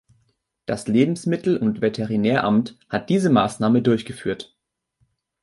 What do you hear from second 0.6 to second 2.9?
Das Lebensmittel- und Veterinäramt